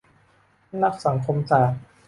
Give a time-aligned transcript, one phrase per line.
[0.81, 1.81] นักสังคมศาสตร์